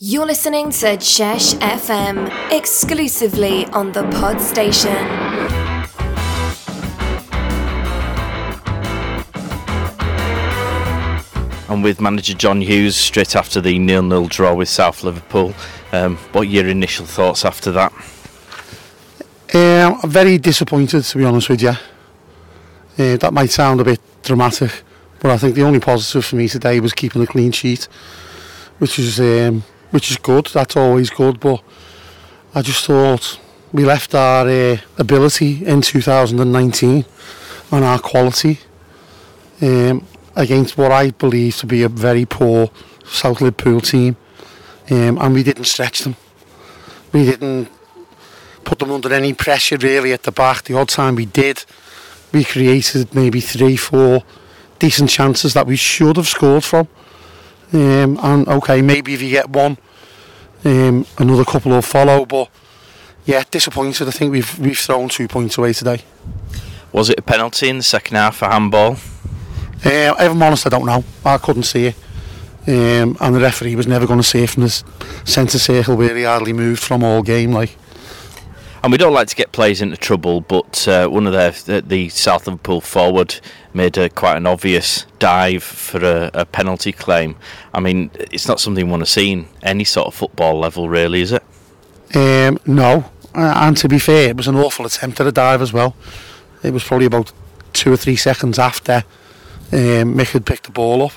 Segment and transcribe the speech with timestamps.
[0.00, 4.94] You're listening to Chesh FM exclusively on the Pod Station.
[11.68, 15.52] And with manager John Hughes straight after the nil-nil draw with South Liverpool,
[15.90, 17.92] um, what are your initial thoughts after that?
[19.52, 21.70] Um, I'm very disappointed, to be honest with you.
[21.70, 24.84] Uh, that might sound a bit dramatic,
[25.18, 27.88] but I think the only positive for me today was keeping a clean sheet,
[28.78, 30.46] which is um, which is good.
[30.46, 31.40] That's always good.
[31.40, 31.62] But
[32.54, 33.40] I just thought
[33.72, 37.04] we left our uh, ability in 2019
[37.70, 38.58] and our quality
[39.60, 40.06] um,
[40.36, 42.70] against what I believe to be a very poor
[43.04, 44.16] South Liverpool team,
[44.90, 46.16] um, and we didn't stretch them.
[47.12, 47.68] We didn't
[48.64, 50.64] put them under any pressure really at the back.
[50.64, 51.64] The odd time we did,
[52.32, 54.22] we created maybe three, four
[54.78, 56.88] decent chances that we should have scored from.
[57.72, 59.76] Um, and okay, maybe if you get one,
[60.64, 62.24] um, another couple will follow.
[62.24, 62.50] But
[63.26, 64.08] yeah, disappointed.
[64.08, 66.02] I think we've we've thrown two points away today.
[66.92, 68.92] Was it a penalty in the second half for handball?
[69.84, 71.04] Uh, if I'm honest, I don't know.
[71.24, 71.96] I couldn't see it.
[72.66, 74.70] Um, and the referee was never going to see it from the
[75.24, 77.52] centre circle where he hardly moved from all game.
[77.52, 77.76] Like,
[78.82, 82.08] And we don't like to get players into trouble, but uh, one of the, the
[82.10, 83.40] South Liverpool forward
[83.74, 87.36] made a, quite an obvious dive for a, a penalty claim.
[87.74, 90.88] I mean, it's not something you want to see in any sort of football level,
[90.88, 91.42] really, is it?
[92.14, 95.72] Um, no, and to be fair, it was an awful attempt at a dive as
[95.72, 95.94] well.
[96.62, 97.32] It was probably about
[97.72, 99.04] two or three seconds after
[99.72, 101.12] um, Mick had picked the ball up.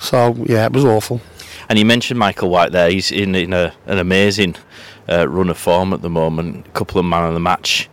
[0.00, 1.20] So yeah, it was awful.
[1.68, 2.90] And you mentioned Michael White there.
[2.90, 4.56] He's in, in a, an amazing
[5.08, 6.66] uh, run of form at the moment.
[6.66, 7.88] A couple of man of the match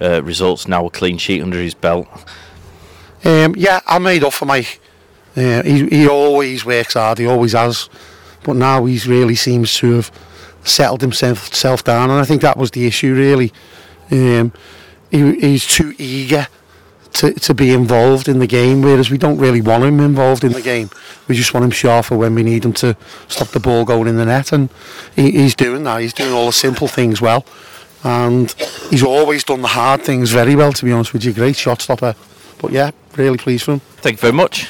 [0.00, 2.06] uh, results, now a clean sheet under his belt.
[3.24, 4.80] Um, yeah, I made up for Mike.
[5.36, 7.88] Uh, he, he always works hard, he always has.
[8.42, 10.12] But now he really seems to have
[10.62, 13.52] settled himself, himself down, and I think that was the issue really.
[14.10, 14.52] Um,
[15.10, 16.46] he, he's too eager
[17.14, 20.52] to, to be involved in the game, whereas we don't really want him involved in
[20.52, 20.90] the game.
[21.28, 22.96] We just want him sharper when we need him to
[23.28, 24.68] stop the ball going in the net, and
[25.14, 26.00] he, he's doing that.
[26.00, 27.46] He's doing all the simple things well,
[28.02, 28.50] and
[28.90, 30.72] he's always done the hard things very well.
[30.72, 32.14] To be honest with you, great shot stopper.
[32.60, 33.80] But yeah, really pleased for him.
[33.80, 34.66] Thank you very much.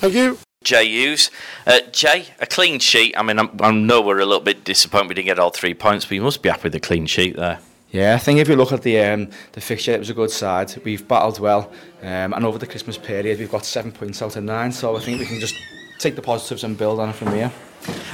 [0.00, 0.38] Thank you.
[0.64, 1.30] Jay Hughes.
[1.66, 3.14] Uh, Jay, a clean sheet.
[3.16, 5.74] I mean, I'm, I know we're a little bit disappointed we didn't get all three
[5.74, 7.60] points, but you must be happy with a clean sheet there.
[7.94, 10.32] Yeah, I think if you look at the um, the fixture, it was a good
[10.32, 10.74] side.
[10.82, 11.70] We've battled well,
[12.02, 14.72] um, and over the Christmas period, we've got seven points out of nine.
[14.72, 15.54] So I think we can just
[16.00, 17.52] take the positives and build on it from here.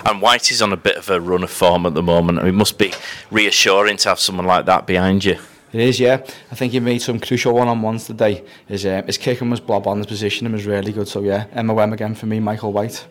[0.05, 2.41] And White is on a bit of a run of form at the moment.
[2.41, 2.93] It must be
[3.31, 5.39] reassuring to have someone like that behind you.
[5.73, 6.27] It is, yeah.
[6.51, 8.45] I think he made some crucial one-on-ones today.
[8.69, 11.09] His um, his kicking was blob on, his positioning was really good.
[11.09, 13.07] So yeah, MOM again for me, Michael White.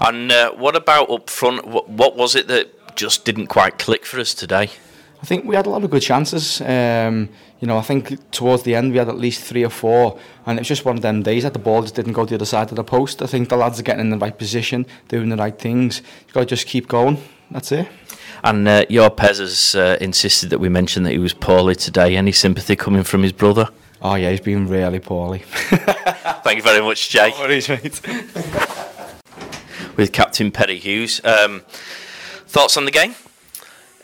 [0.00, 1.66] And uh, what about up front?
[1.66, 4.70] What, what was it that just didn't quite click for us today?
[5.22, 6.60] I think we had a lot of good chances.
[6.60, 7.28] Um,
[7.60, 10.58] you know, I think towards the end we had at least three or four, and
[10.58, 12.34] it was just one of them days that the ball just didn't go to the
[12.34, 13.22] other side of the post.
[13.22, 16.02] I think the lads are getting in the right position, doing the right things.
[16.26, 17.18] You've got to just keep going.
[17.52, 17.88] That's it.
[18.42, 22.16] And uh, your Pez has uh, insisted that we mention that he was poorly today.
[22.16, 23.68] Any sympathy coming from his brother?
[24.00, 25.38] Oh yeah, he's been really poorly.
[25.46, 27.30] Thank you very much, Jay.
[27.30, 28.00] No worries, mate.
[29.96, 31.20] With Captain Perry Hughes.
[31.24, 31.62] Um,
[32.48, 33.14] thoughts on the game?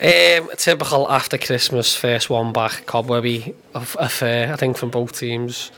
[0.00, 5.72] Um, typical after Christmas, first one back, cobwebby affair, I think, from both teams.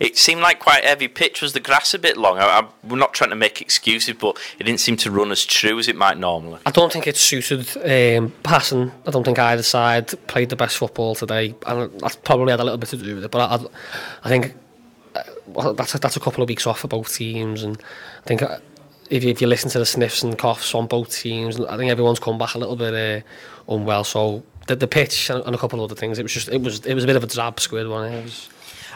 [0.00, 1.42] It seemed like quite heavy pitch.
[1.42, 2.38] Was the grass a bit long?
[2.38, 5.44] I, I, we're not trying to make excuses, but it didn't seem to run as
[5.44, 6.60] true as it might normally.
[6.66, 7.76] I don't think it suited
[8.18, 8.92] um, passing.
[9.06, 12.64] I don't think either side played the best football today, and that's probably had a
[12.64, 13.30] little bit to do with it.
[13.30, 13.64] But I,
[14.24, 14.54] I think
[15.14, 17.82] uh, well, that's a, that's a couple of weeks off for both teams, and
[18.22, 18.58] I think uh,
[19.10, 21.90] if you, if you listen to the sniffs and coughs on both teams, I think
[21.90, 24.04] everyone's come back a little bit uh, unwell.
[24.04, 26.62] So the, the pitch and, and a couple of other things, it was just it
[26.62, 28.12] was it was a bit of a drab squid one.
[28.12, 28.48] It was.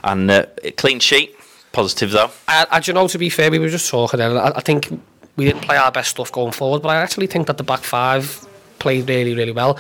[0.05, 0.47] And uh,
[0.77, 1.35] clean sheet,
[1.73, 2.31] positive though.
[2.49, 4.37] I, I, you know, to be fair, we were just talking there.
[4.37, 4.89] I, I think
[5.37, 7.81] we didn't play our best stuff going forward, but I actually think that the back
[7.81, 8.47] five
[8.79, 9.79] played really, really well.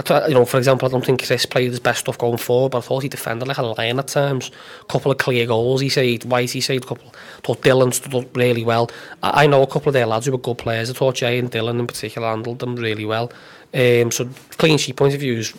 [0.00, 2.38] I thought, you know, for example, I don't think Chris played his best stuff going
[2.38, 4.50] forward, but I thought he defended like a lion at times.
[4.88, 6.24] Couple of clear goals, he said.
[6.24, 7.12] White, he said a couple.
[7.14, 8.90] I thought Dylan stood up really well.
[9.22, 10.88] I, I know a couple of their lads who were good players.
[10.88, 13.30] I thought Jay and Dylan in particular handled them really well.
[13.74, 15.52] Um, so clean sheet point of view is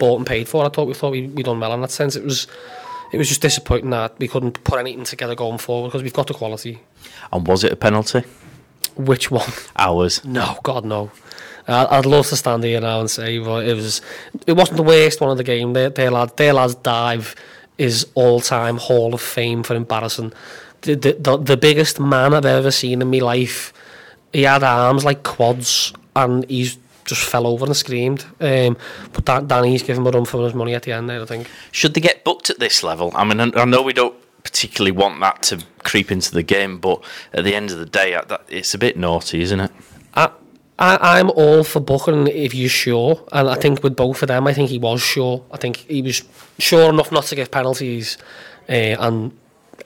[0.00, 0.64] bought and paid for.
[0.66, 2.16] I thought we thought we we done well in that sense.
[2.16, 2.48] It was
[3.12, 6.26] it was just disappointing that we couldn't put anything together going forward because we've got
[6.26, 6.80] the quality.
[7.32, 8.24] And was it a penalty?
[8.96, 9.52] Which one?
[9.76, 10.24] Ours.
[10.24, 11.12] No, God no.
[11.66, 14.02] I'd love to stand here now and say, but it was,
[14.46, 15.72] it wasn't the worst one of the game.
[15.72, 17.34] Their, their lad, their lad's dive
[17.78, 20.32] is all-time Hall of Fame for embarrassing.
[20.82, 23.72] The, the, the, biggest man I've ever seen in my life.
[24.32, 26.76] He had arms like quads, and he's
[27.06, 28.26] just fell over and screamed.
[28.40, 28.76] Um,
[29.12, 31.24] but Dan, Danny's given him a run for his money at the end there, I
[31.24, 31.48] think.
[31.72, 33.12] Should they get booked at this level?
[33.14, 37.02] I mean, I know we don't particularly want that to creep into the game, but
[37.32, 39.72] at the end of the day, it's a bit naughty, isn't it?
[40.14, 40.30] I,
[40.78, 44.46] I, I'm all for booking if you're sure, and I think with both of them,
[44.46, 45.44] I think he was sure.
[45.52, 46.22] I think he was
[46.58, 48.18] sure enough not to give penalties,
[48.68, 49.36] uh, and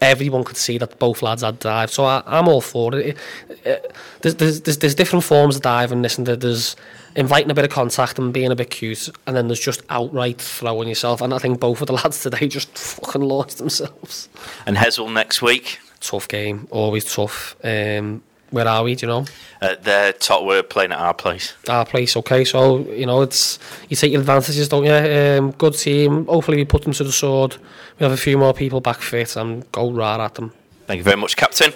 [0.00, 1.90] everyone could see that both lads had dive.
[1.90, 3.16] So I, I'm all for it.
[3.48, 3.92] it, it
[4.22, 6.02] there's, there's, there's different forms of diving.
[6.02, 6.74] This and there's
[7.16, 10.40] inviting a bit of contact and being a bit cute, and then there's just outright
[10.40, 11.20] throwing yourself.
[11.20, 14.30] And I think both of the lads today just fucking lost themselves.
[14.64, 15.80] And Heswall next week.
[16.00, 17.56] Tough game, always tough.
[17.64, 18.94] Um, where are we?
[18.94, 19.26] Do you know?
[19.60, 20.44] Uh, they're top.
[20.44, 21.54] We're playing at our place.
[21.68, 22.44] Our place, okay.
[22.44, 23.58] So you know, it's
[23.88, 24.92] you take your advantages, don't you?
[24.92, 26.26] Um, good team.
[26.26, 27.56] Hopefully, we put them to the sword.
[27.98, 30.52] We have a few more people back fit and go right at them.
[30.86, 31.72] Thank you very much, Captain.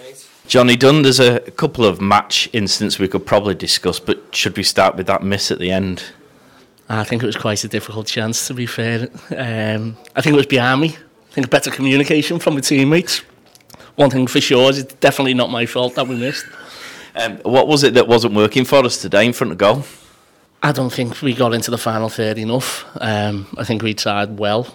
[0.47, 4.63] Johnny Dunn, there's a couple of match incidents we could probably discuss, but should we
[4.63, 6.03] start with that miss at the end?
[6.89, 9.09] I think it was quite a difficult chance, to be fair.
[9.37, 10.89] Um, I think it was behind me.
[10.89, 13.23] I think better communication from the teammates.
[13.97, 16.47] One thing for sure is it's definitely not my fault that we missed.
[17.14, 19.85] Um, what was it that wasn't working for us today in front of goal?
[20.62, 22.87] I don't think we got into the final third enough.
[23.00, 24.67] Um, I think we tried well,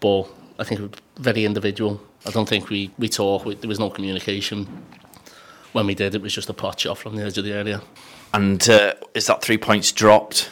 [0.00, 0.24] but
[0.58, 2.00] I think it was very individual.
[2.24, 4.66] I don't think we, we talked, we, there was no communication.
[5.72, 7.82] When we did, it was just a pot shot from the edge of the area.
[8.32, 10.50] And uh, is that three points dropped?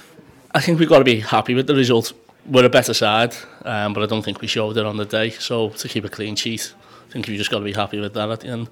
[0.53, 2.13] I think we've got to be happy with the result.
[2.45, 5.31] We're a better side, um, but I don't think we showed it on the day.
[5.31, 6.75] So to keep a clean sheet,
[7.09, 8.69] I think you just got to be happy with that at the end.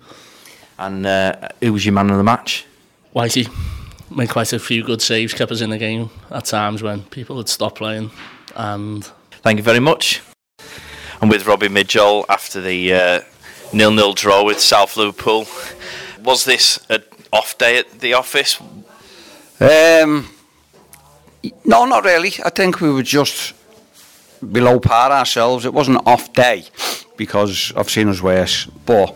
[0.81, 2.65] And uh, who was your man of the match?
[3.15, 3.53] Whitey
[4.11, 7.37] made quite a few good saves, kept us in the game at times when people
[7.37, 8.11] had stopped playing.
[8.57, 9.05] And
[9.43, 10.23] thank you very much.
[11.21, 13.21] And with Robbie Midgell after the uh,
[13.75, 15.47] nil-nil draw with South Liverpool,
[16.25, 18.59] was this an off day at the office?
[19.61, 20.31] Um,
[21.67, 22.33] no, not really.
[22.43, 23.53] I think we were just
[24.41, 25.67] below par ourselves.
[25.67, 26.65] It wasn't an off day
[27.19, 29.15] because I've seen us worse, but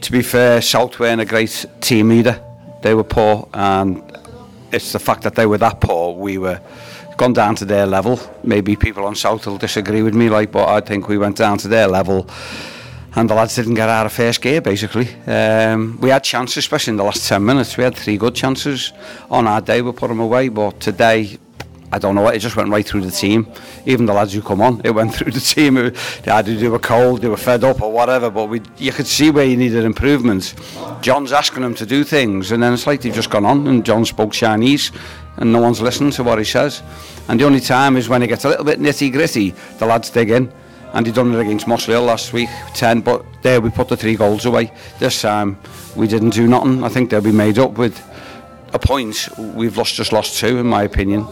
[0.00, 2.40] to be fair, South weren't a great team either.
[2.82, 4.02] They were poor, and
[4.72, 6.14] it's the fact that they were that poor.
[6.14, 6.60] We were
[7.16, 8.20] gone down to their level.
[8.44, 11.58] Maybe people on South will disagree with me, like, but I think we went down
[11.58, 12.28] to their level.
[13.16, 15.08] And the lads didn't get out of first gear, basically.
[15.26, 17.76] Um, we had chances, especially in the last 10 minutes.
[17.76, 18.92] We had three good chances.
[19.30, 20.48] On our day, we put them away.
[20.50, 21.38] But today,
[21.90, 23.50] I don't know what, it just went right through the team.
[23.86, 25.74] Even the lads who come on, it went through the team.
[25.74, 29.06] They either they were cold, they were fed up or whatever, but we, you could
[29.06, 30.54] see where you needed improvements.
[31.00, 33.84] John's asking them to do things, and then it's like they've just gone on, and
[33.84, 34.92] John spoke Chinese,
[35.38, 36.82] and no one's listening to what he says.
[37.28, 40.10] And the only time is when it gets a little bit nitty gritty, the lads
[40.10, 40.52] dig in.
[40.94, 44.16] And he done it against Mossville last week, 10, but there we put the three
[44.16, 44.72] goals away.
[44.98, 45.58] This time
[45.94, 46.82] we didn't do nothing.
[46.82, 48.02] I think they'll be made up with
[48.72, 49.28] a point.
[49.38, 51.26] We've lost just lost two, in my opinion.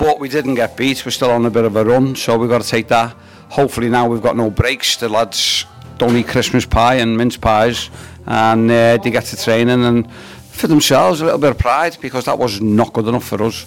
[0.00, 1.04] But we didn't get beat.
[1.04, 3.14] We're still on a bit of a run, so we've got to take that.
[3.50, 4.96] Hopefully now we've got no breaks.
[4.96, 5.66] The lads
[5.98, 7.90] don't eat Christmas pie and mince pies,
[8.26, 12.24] and uh, they get to training and for themselves a little bit of pride because
[12.24, 13.66] that was not good enough for us.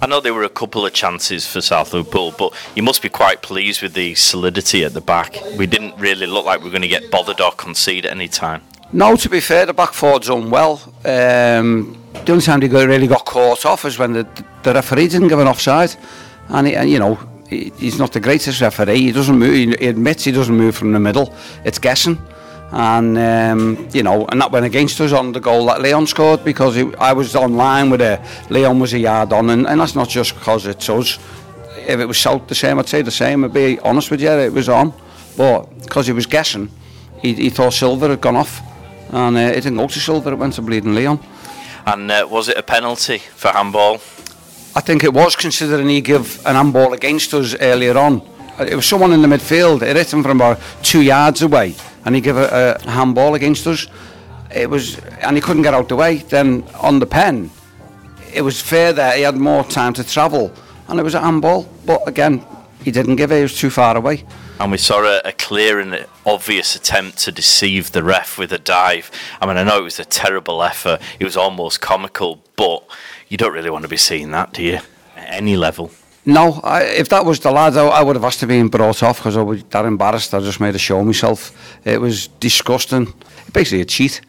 [0.00, 3.10] I know there were a couple of chances for South Liverpool, but you must be
[3.10, 5.36] quite pleased with the solidity at the back.
[5.58, 8.28] We didn't really look like we were going to get bothered or concede at any
[8.28, 8.62] time.
[8.92, 10.80] No, to be fair, the back four's done well.
[11.04, 15.28] Um, the only time they really got caught off is when the, the referee didn't
[15.28, 15.94] give an offside.
[16.48, 19.00] And, he, and you know, he, he's not the greatest referee.
[19.00, 19.78] He doesn't move.
[19.78, 21.34] He admits he doesn't move from the middle.
[21.64, 22.18] It's guessing.
[22.70, 26.44] And, um, you know, and that went against us on the goal that Leon scored
[26.44, 28.20] because I was online with it.
[28.50, 29.50] Leon was a yard on.
[29.50, 31.18] And, and that's not just because it's us.
[31.86, 33.44] If it was South the same, I'd say the same.
[33.44, 34.92] I'd be honest with you, it was on.
[35.36, 36.70] But because he was guessing,
[37.20, 38.62] he, he thought Silva had gone off.
[39.14, 41.20] And uh, it didn't go to Silva, it went to Bleeding Leon.
[41.86, 44.00] And uh, was it a penalty for handball?
[44.74, 48.22] I think it was, considering he gave an handball against us earlier on.
[48.58, 52.16] It was someone in the midfield, it hit him from about two yards away, and
[52.16, 53.86] he gave a, a handball against us.
[54.52, 56.16] It was, and he couldn't get out the way.
[56.16, 57.50] Then on the pen,
[58.32, 60.52] it was fair that he had more time to travel,
[60.88, 61.68] and it was a handball.
[61.86, 62.44] But again,
[62.84, 64.24] he didn't give it; he was too far away
[64.60, 68.58] and we saw a, a, clear and obvious attempt to deceive the ref with a
[68.58, 69.10] dive.
[69.40, 72.84] I mean, I know it was a terrible effort, it was almost comical, but
[73.28, 74.78] you don't really want to be seeing that, do you?
[75.16, 75.90] At any level.
[76.26, 79.02] No, I, if that was the lad, I, I would have asked to be brought
[79.02, 80.32] off because I was that embarrassed.
[80.32, 81.78] I just made a show of myself.
[81.84, 83.12] It was disgusting.
[83.52, 84.22] Basically a cheat.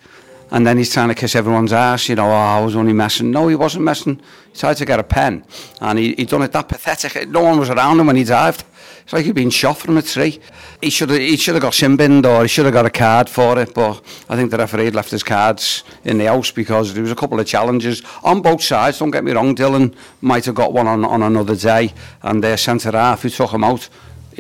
[0.56, 2.08] And then he's trying to kiss everyone's ass.
[2.08, 3.30] You know, oh, I was only messing.
[3.30, 4.22] No, he wasn't messing.
[4.54, 5.44] He tried to get a pen,
[5.82, 7.28] and he he done it that pathetic.
[7.28, 8.64] No one was around him when he dived.
[9.04, 10.40] It's like he'd been shot from a tree.
[10.82, 13.60] He should have he should have got or he should have got a card for
[13.60, 13.74] it.
[13.74, 17.16] But I think the referee left his cards in the house because there was a
[17.16, 19.00] couple of challenges on both sides.
[19.00, 21.94] Don't get me wrong, Dylan might have got one on, on another day,
[22.24, 23.90] and their centre half who took him out,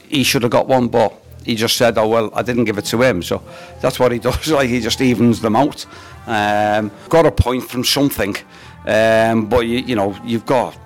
[0.07, 2.85] he should have got one, but he just said, "Oh well, I didn't give it
[2.85, 3.41] to him." So
[3.81, 4.47] that's what he does.
[4.49, 5.85] Like he just evens them out.
[6.27, 8.35] Um, got a point from something,
[8.85, 10.77] um, but you, you know you've got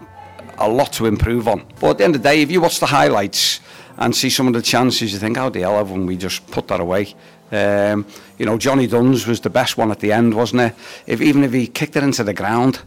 [0.57, 1.65] a lot to improve on.
[1.79, 3.61] But at the end of the day, if you watch the highlights
[3.97, 6.67] and see some of the chances, you think, how the hell haven't we just put
[6.67, 7.15] that away?
[7.51, 8.05] Um,
[8.37, 10.75] you know, Johnny Dunn's was the best one at the end, wasn't it?
[11.07, 12.81] If even if he kicked it into the ground,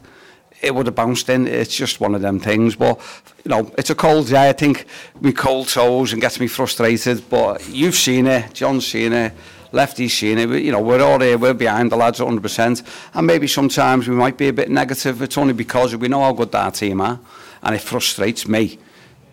[0.63, 1.47] it would have bounced in.
[1.47, 2.75] It's just one of them things.
[2.75, 2.99] But
[3.43, 4.49] you know, it's a cold day.
[4.49, 4.85] I think
[5.21, 7.29] me cold toes and gets me frustrated.
[7.29, 9.33] But you've seen it, John's seen it.
[9.71, 10.49] Lefty's seen it.
[10.49, 12.85] You know, we're all here, we're behind the lads 100%.
[13.15, 15.21] And maybe sometimes we might be a bit negative.
[15.21, 17.19] It's only because we know how good that team are.
[17.63, 18.77] And it frustrates me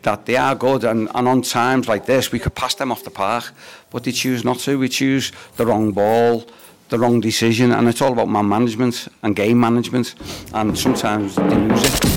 [0.02, 3.04] that they are good and, and on times like this we could pass them off
[3.04, 3.52] the park
[3.90, 6.46] but they choose not to we choose the wrong ball
[6.90, 10.14] the wrong decision and it's all about man management and game management
[10.54, 12.11] and sometimes they lose it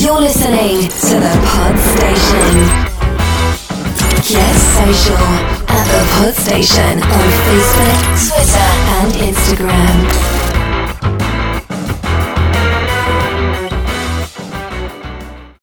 [0.00, 2.54] you're listening to the pod station.
[4.28, 5.16] Get social
[5.68, 8.68] at the pod station on facebook twitter
[8.98, 10.47] and instagram